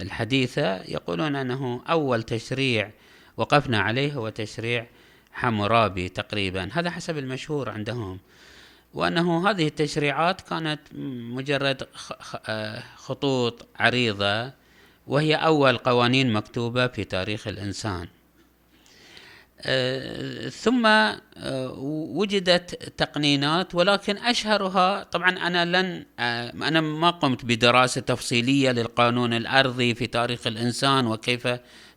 الحديثة 0.00 0.82
يقولون 0.82 1.36
أنه 1.36 1.82
أول 1.88 2.22
تشريع 2.22 2.90
وقفنا 3.36 3.80
عليه 3.80 4.12
هو 4.12 4.28
تشريع 4.28 4.86
حمورابي 5.32 6.08
تقريبا. 6.08 6.68
هذا 6.72 6.90
حسب 6.90 7.18
المشهور 7.18 7.70
عندهم. 7.70 8.18
وأنه 8.94 9.50
هذه 9.50 9.66
التشريعات 9.66 10.40
كانت 10.40 10.80
مجرد 11.32 11.86
خطوط 12.96 13.66
عريضة 13.76 14.52
وهي 15.06 15.34
أول 15.34 15.78
قوانين 15.78 16.32
مكتوبة 16.32 16.86
في 16.86 17.04
تاريخ 17.04 17.48
الإنسان. 17.48 18.08
ثم 20.50 20.86
آه، 20.86 21.72
وجدت 22.14 22.74
تقنينات 22.96 23.74
ولكن 23.74 24.16
أشهرها 24.16 25.02
طبعا 25.02 25.30
أنا 25.30 25.64
لن 25.64 26.04
أنا 26.62 26.80
ما 26.80 27.10
قمت 27.10 27.44
بدراسة 27.44 28.00
تفصيلية 28.00 28.70
للقانون 28.70 29.34
الأرضي 29.34 29.94
في 29.94 30.06
تاريخ 30.06 30.46
الإنسان 30.46 31.06
وكيف 31.06 31.48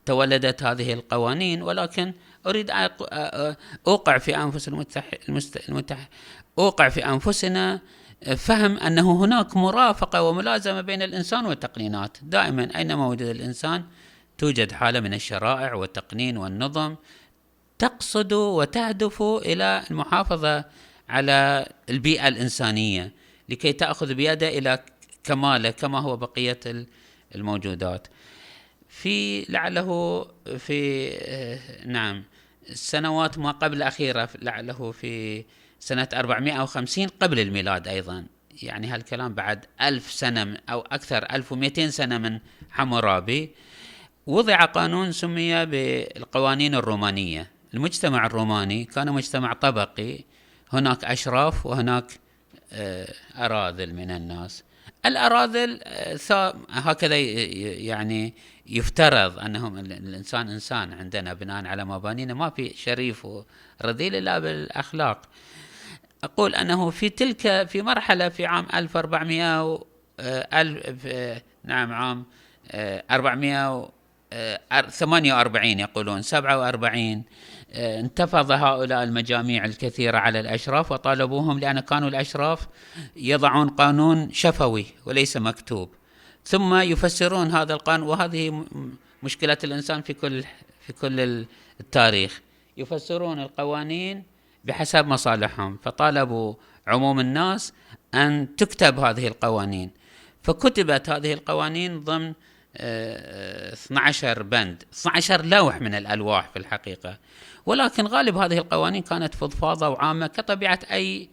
تولدت 0.06 0.64
هذه 0.64 0.94
القوانين 0.94 1.62
ولكن 1.62 2.14
أريد 2.48 2.72
أوقع 3.88 4.18
في 4.18 4.38
أنفس 4.38 4.68
المتح... 4.68 5.12
المتح... 5.70 6.10
أوقع 6.60 6.90
في 6.90 7.06
أنفسنا 7.06 7.80
فهم 8.38 8.78
أنه 8.78 9.24
هناك 9.24 9.58
مرافقة 9.58 10.22
وملازمة 10.22 10.82
بين 10.82 11.02
الإنسان 11.02 11.46
والتقنينات، 11.46 12.18
دائما 12.22 12.78
أينما 12.78 13.08
وجد 13.08 13.22
الإنسان 13.22 13.84
توجد 14.38 14.72
حالة 14.72 15.00
من 15.00 15.14
الشرائع 15.14 15.74
والتقنين 15.74 16.38
والنظم. 16.38 16.96
تقصد 17.80 18.34
وتهدف 18.34 19.22
إلى 19.22 19.84
المحافظة 19.92 20.66
على 21.10 21.70
البيئة 21.90 22.28
الإنسانية 22.28 23.12
لكي 23.50 23.74
تأخذ 23.74 24.14
بيده 24.14 24.48
إلى 24.48 24.80
كماله 25.24 25.70
كما 25.70 26.00
هو 26.00 26.18
بقية 26.18 26.60
الموجودات. 27.36 28.08
في 28.90 29.46
لعله 29.50 30.22
في 30.58 31.10
آه، 31.14 31.86
نعم 31.86 32.24
السنوات 32.70 33.38
ما 33.38 33.52
قبل 33.52 33.78
الأخيرة 33.78 34.30
لعله 34.42 34.92
في 34.92 35.44
سنة 35.80 36.08
450 36.14 37.08
قبل 37.08 37.40
الميلاد 37.40 37.88
أيضا. 37.88 38.26
يعني 38.64 38.88
هالكلام 38.88 39.34
بعد 39.34 39.66
ألف 39.82 40.12
سنة 40.12 40.58
أو 40.70 40.82
أكثر 40.82 41.18
1200 41.18 41.90
سنة 41.90 42.18
من 42.18 42.40
حمورابي. 42.72 43.52
وضع 44.28 44.66
قانون 44.66 45.12
سمي 45.12 45.66
بالقوانين 45.66 46.76
الرومانية. 46.76 47.55
المجتمع 47.76 48.26
الروماني 48.26 48.86
كان 48.86 49.12
مجتمع 49.12 49.54
طبقي 49.54 50.20
هناك 50.74 51.06
أشراف 51.06 51.66
وهناك 51.66 52.06
آه، 52.74 53.14
أراذل 53.38 53.94
من 53.94 54.12
الناس. 54.12 54.64
الأراذل 55.06 55.80
آه، 55.84 56.56
هكذا 56.70 57.18
يعني 57.18 58.34
يفترض 58.68 59.40
أنهم 59.40 59.78
الإنسان 59.78 60.50
إنسان 60.50 60.94
عندنا 60.94 61.34
بناء 61.34 61.66
على 61.66 61.86
مبانينا 61.86 62.34
ما 62.34 62.50
في 62.50 62.74
شريف 62.78 63.26
ورذيل 63.26 64.16
إلا 64.16 64.40
بالأخلاق. 64.40 65.22
أقول 66.24 66.56
أنه 66.56 66.90
في 66.90 67.10
تلك 67.10 67.68
في 67.68 67.82
مرحلة 67.82 68.30
في 68.30 68.46
عام 68.46 68.68
1400 68.74 69.84
ألف 70.20 71.08
نعم 71.64 71.94
عام 71.94 72.26
448 74.72 75.80
يقولون 75.80 76.22
47 76.22 77.24
انتفض 77.76 78.52
هؤلاء 78.52 79.04
المجاميع 79.04 79.66
الكثيرة 79.66 80.18
على 80.18 80.40
الأشراف 80.40 80.92
وطالبوهم 80.92 81.60
لأن 81.60 81.80
كانوا 81.80 82.10
الأشراف 82.10 82.68
يضعون 83.16 83.70
قانون 83.70 84.32
شفوي 84.32 84.86
وليس 85.06 85.38
مكتوب. 85.38 85.90
ثم 86.46 86.76
يفسرون 86.76 87.52
هذا 87.52 87.74
القانون 87.74 88.08
وهذه 88.08 88.66
مشكلة 89.24 89.58
الإنسان 89.64 90.02
في 90.02 90.14
كل 90.14 90.44
في 90.80 90.94
كل 90.94 91.46
التاريخ. 91.80 92.42
يفسرون 92.78 93.40
القوانين 93.40 94.24
بحسب 94.66 95.08
مصالحهم 95.08 95.78
فطالبوا 95.84 96.54
عموم 96.88 97.20
الناس 97.20 97.74
أن 98.14 98.56
تكتب 98.56 99.00
هذه 99.00 99.28
القوانين. 99.28 99.92
فكتبت 100.44 101.10
هذه 101.10 101.34
القوانين 101.34 102.04
ضمن 102.04 102.34
12 102.78 104.40
آه، 104.40 104.44
بند. 104.44 104.84
12 104.94 105.46
لوح 105.46 105.82
من 105.82 105.96
الألواح 105.96 106.50
في 106.50 106.60
الحقيقة. 106.60 107.18
ولكن 107.66 108.08
غالب 108.08 108.38
هذه 108.38 108.58
القوانين 108.58 109.02
كانت 109.02 109.36
فضفاضة 109.36 109.90
وعامة 109.90 110.28
كطبيعة 110.28 110.80
أي 110.92 111.30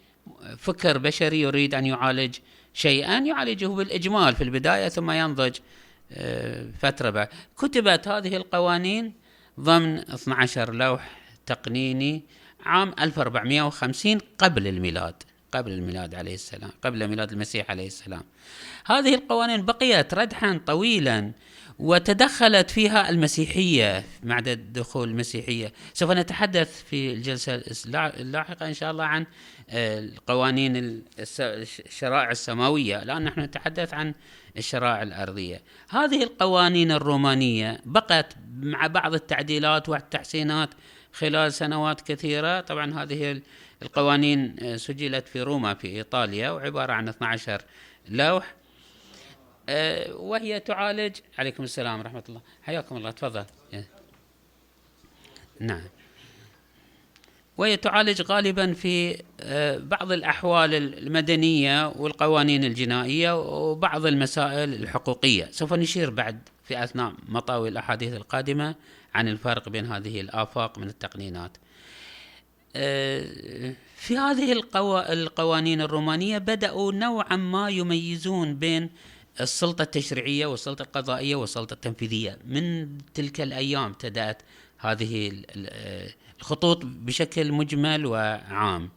فكر 0.58 0.98
بشري 0.98 1.40
يريد 1.40 1.74
أن 1.74 1.86
يعالج 1.86 2.36
شيئا 2.74 3.18
يعالجه 3.18 3.66
بالإجمال 3.66 4.34
في 4.34 4.44
البداية 4.44 4.88
ثم 4.88 5.10
ينضج 5.10 5.56
آه، 6.12 6.66
فترة 6.78 7.10
بعد. 7.10 7.28
كتبت 7.58 8.08
هذه 8.08 8.36
القوانين 8.36 9.12
ضمن 9.60 9.98
12 9.98 10.74
لوح 10.74 11.10
تقنيني 11.46 12.22
عام 12.64 12.94
1450 13.00 14.18
قبل 14.38 14.66
الميلاد. 14.66 15.22
قبل 15.52 15.72
الميلاد 15.72 16.14
عليه 16.14 16.34
السلام 16.34 16.70
قبل 16.82 17.08
ميلاد 17.08 17.32
المسيح 17.32 17.70
عليه 17.70 17.86
السلام. 17.86 18.22
هذه 18.86 19.14
القوانين 19.14 19.64
بقيت 19.64 20.14
ردحا 20.14 20.60
طويلا 20.66 21.32
وتدخلت 21.78 22.70
فيها 22.70 23.10
المسيحية 23.10 24.04
بعد 24.22 24.48
دخول 24.48 25.08
المسيحية. 25.08 25.72
سوف 25.94 26.10
نتحدث 26.10 26.84
في 26.84 27.12
الجلسة 27.12 27.62
اللاحقة 27.94 28.66
إن 28.66 28.74
شاء 28.74 28.90
الله 28.90 29.04
عن 29.04 29.26
آه، 29.70 29.98
القوانين 29.98 31.02
الشرائع 31.38 32.30
السماوية 32.30 33.02
الآن 33.02 33.24
نحن 33.24 33.40
نتحدث 33.40 33.94
عن 33.94 34.14
الشرائع 34.56 35.02
الأرضية. 35.02 35.62
هذه 35.88 36.22
القوانين 36.22 36.92
الرومانية 36.92 37.80
بقت 37.84 38.36
مع 38.60 38.86
بعض 38.86 39.14
التعديلات 39.14 39.88
والتحسينات 39.88 40.70
خلال 41.12 41.52
سنوات 41.52 42.00
كثيرة. 42.00 42.60
طبعا 42.60 43.02
هذه 43.02 43.40
القوانين 43.82 44.56
آه، 44.62 44.76
سجلت 44.76 45.28
في 45.28 45.42
روما 45.42 45.74
في 45.74 45.88
إيطاليا 45.88 46.50
وعبارة 46.50 46.92
عن 46.92 47.08
12 47.08 47.62
لوح. 48.08 48.54
آه، 49.68 50.14
وهي 50.14 50.60
تعالج 50.60 51.16
عليكم 51.38 51.62
السلام 51.62 51.98
ورحمة 51.98 52.24
الله. 52.28 52.40
حياكم 52.62 52.96
الله. 52.96 53.10
تفضل. 53.10 53.44
نعم. 55.60 55.82
وهي 57.58 57.76
تعالج 57.76 58.22
غالبا 58.22 58.72
في 58.72 59.22
آه، 59.40 59.78
بعض 59.78 60.12
الأحوال 60.12 60.74
المدنية 60.74 61.88
والقوانين 61.88 62.64
الجنائية 62.64 63.38
وبعض 63.40 64.06
المسائل 64.06 64.74
الحقوقية. 64.74 65.48
سوف 65.50 65.72
نشير 65.72 66.10
بعد 66.10 66.48
في 66.64 66.84
أثناء 66.84 67.12
مطاوي 67.28 67.68
الأحاديث 67.68 68.12
القادمة 68.14 68.74
عن 69.14 69.28
الفرق 69.28 69.68
بين 69.68 69.86
هذه 69.86 70.20
الآفاق 70.20 70.78
من 70.78 70.88
التقنينات. 70.88 71.56
في 73.96 74.16
هذه 74.16 74.52
القوانين 75.12 75.80
الرومانية 75.80 76.38
بدأوا 76.38 76.92
نوعا 76.92 77.36
ما 77.36 77.68
يميزون 77.68 78.54
بين 78.54 78.90
السلطة 79.40 79.82
التشريعية 79.82 80.46
والسلطة 80.46 80.82
القضائية 80.82 81.36
والسلطة 81.36 81.74
التنفيذية. 81.74 82.38
من 82.46 82.88
تلك 83.14 83.40
الأيام 83.40 83.84
ابتدأت 83.84 84.42
هذه 84.78 85.42
الخطوط 86.40 86.80
بشكل 86.84 87.52
مجمل 87.52 88.06
وعام. 88.06 88.90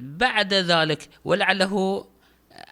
بعد 0.00 0.54
ذلك 0.54 1.08
ولعله 1.24 2.06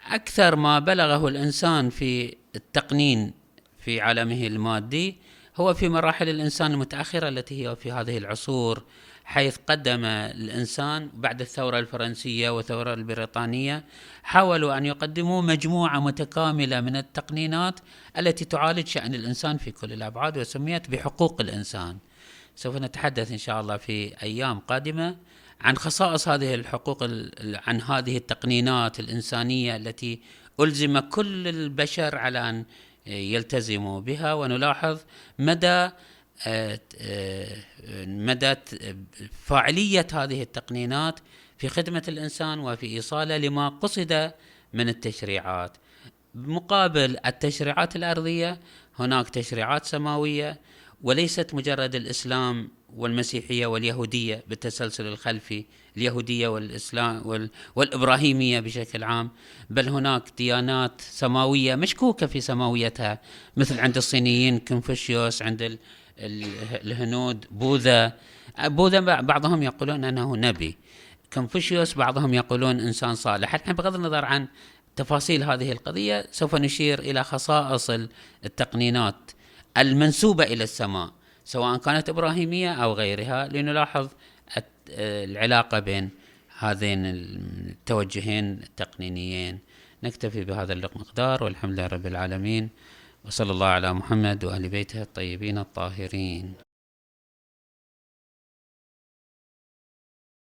أكثر 0.07 0.57
ما 0.57 0.79
بلغه 0.79 1.29
الإنسان 1.29 1.91
في 1.91 2.37
التقنين 2.57 3.33
في 3.79 4.01
عالمه 4.01 4.47
المادي 4.47 5.17
هو 5.57 5.75
في 5.75 5.89
مراحل 5.89 6.29
الإنسان 6.29 6.73
المتأخرة 6.73 7.29
التي 7.29 7.67
هي 7.67 7.77
في 7.77 7.93
هذه 7.93 8.19
العصور 8.19 8.83
حيث 9.25 9.57
قدم 9.67 10.05
الإنسان 10.05 11.11
بعد 11.15 11.41
الثورة 11.41 11.79
الفرنسية 11.79 12.51
والثورة 12.51 12.95
البريطانية 12.95 13.85
حاولوا 14.23 14.79
أن 14.79 14.87
يقدموا 14.87 15.43
مجموعة 15.43 16.01
متكاملة 16.01 16.81
من 16.81 16.97
التقنينات 16.97 17.81
التي 18.19 18.45
تعالج 18.45 18.87
شأن 18.87 19.15
الإنسان 19.15 19.57
في 19.57 19.71
كل 19.71 19.93
الأبعاد 19.93 20.39
وسميت 20.39 20.91
بحقوق 20.91 21.41
الإنسان. 21.41 21.99
سوف 22.57 22.77
نتحدث 22.77 23.33
إن 23.33 23.39
شاء 23.39 23.61
الله 23.61 23.77
في 23.77 24.23
أيام 24.23 24.59
قادمة 24.59 25.17
عن 25.61 25.77
خصائص 25.77 26.29
هذه 26.29 26.55
الحقوق 26.55 27.03
عن 27.67 27.81
هذه 27.81 28.17
التقنينات 28.17 29.01
الإنسانية 29.01 29.77
التي 29.77 30.21
ألزم 30.61 30.99
كل 30.99 31.49
البشر 31.49 32.19
على 32.19 32.51
أن 32.51 32.65
يلتزموا 33.07 34.01
بها 34.01 34.35
ونلاحظ 34.35 34.99
مدى 35.39 35.91
آه، 36.47 36.81
آه، 37.01 37.57
مدى 38.07 38.55
فاعلية 39.45 40.07
هذه 40.13 40.43
التقنينات 40.43 41.21
في 41.59 41.69
خدمة 41.69 42.03
الإنسان 42.09 42.59
وفي 42.59 42.87
إيصاله 42.87 43.37
لما 43.37 43.69
قصد 43.69 44.33
من 44.73 44.89
التشريعات. 44.89 45.77
مقابل 46.35 47.17
التشريعات 47.27 47.97
الأرضية 47.97 48.61
هناك 48.99 49.29
تشريعات 49.31 49.85
سماوية 49.85 50.61
وليست 51.03 51.55
مجرد 51.55 51.95
الإسلام 51.95 52.69
والمسيحية 52.97 53.67
واليهودية 53.67 54.45
بالتسلسل 54.49 55.07
الخلفي 55.07 55.65
اليهودية 55.97 56.49
والإسلام 56.49 57.49
والإبراهيمية 57.77 58.61
بشكل 58.61 59.05
عام 59.05 59.31
بل 59.71 59.89
هناك 59.89 60.23
ديانات 60.39 61.01
سماوية 61.01 61.75
مشكوكة 61.75 62.27
في 62.27 62.41
سماويتها 62.41 63.21
مثل 63.57 63.81
عند 63.81 63.97
الصينيين 63.97 64.59
كونفوشيوس 64.59 65.43
عند 65.43 65.79
الهنود 66.19 67.47
بوذا. 67.51 68.13
بوذا 68.65 69.01
بعضهم 69.21 69.63
يقولون 69.63 70.05
أنه 70.05 70.37
نبي. 70.37 70.77
كونفوشيوس 71.33 71.95
بعضهم 71.95 72.35
يقولون 72.35 72.81
إنسان 72.81 73.15
صالح. 73.15 73.55
الحين 73.55 73.75
بغض 73.75 73.95
النظر 73.95 74.25
عن 74.25 74.49
تفاصيل 74.97 75.43
هذه 75.43 75.73
القضية 75.73 76.27
سوف 76.33 76.55
نشير 76.55 76.99
إلى 76.99 77.25
خصائص 77.25 77.91
التقنينات. 78.45 79.31
المنسوبة 79.79 80.45
إلى 80.45 80.65
السماء 80.65 81.13
سواء 81.45 81.77
كانت 81.77 82.09
إبراهيمية 82.09 82.73
أو 82.73 82.93
غيرها 82.93 83.49
لنلاحظ 83.49 84.09
العلاقة 84.89 85.79
بين 85.79 86.11
هذين 86.59 87.07
التوجهين 87.07 88.63
التقنينيين. 88.63 89.59
نكتفي 90.03 90.45
بهذا 90.45 90.73
المقدار 90.73 91.45
والحمد 91.45 91.73
لله 91.73 91.87
رب 91.87 92.07
العالمين 92.07 92.69
وصلى 93.25 93.53
الله 93.53 93.67
على 93.67 93.93
محمد 93.93 94.45
وآل 94.45 94.69
بيته 94.69 95.03
الطيبين 95.03 95.59
الطاهرين. 95.59 96.66